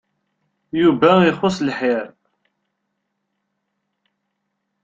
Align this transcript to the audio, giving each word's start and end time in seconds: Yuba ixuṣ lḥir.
Yuba 0.81 1.11
ixuṣ 1.29 1.57
lḥir. 1.67 2.05